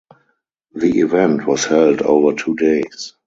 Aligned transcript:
The 0.73 1.01
event 1.01 1.45
was 1.45 1.65
held 1.65 2.01
over 2.01 2.33
two 2.35 2.55
days. 2.55 3.13